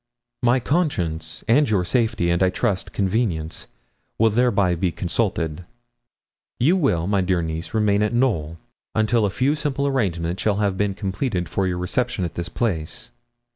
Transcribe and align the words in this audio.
My 0.41 0.59
conscience 0.59 1.43
and 1.47 1.69
your 1.69 1.85
safety, 1.85 2.31
and 2.31 2.41
I 2.41 2.49
trust 2.49 2.91
convenience, 2.91 3.67
will 4.17 4.31
thereby 4.31 4.73
be 4.73 4.91
consulted. 4.91 5.63
You 6.59 6.75
will, 6.75 7.05
my 7.05 7.21
dear 7.21 7.43
niece, 7.43 7.75
remain 7.75 8.01
at 8.01 8.11
Knowl, 8.11 8.57
until 8.95 9.27
a 9.27 9.29
few 9.29 9.53
simple 9.53 9.85
arrangements 9.85 10.41
shall 10.41 10.55
have 10.57 10.75
been 10.75 10.95
completed 10.95 11.47
for 11.47 11.67
your 11.67 11.77
reception 11.77 12.25
at 12.25 12.33
this 12.33 12.49
place. 12.49 13.11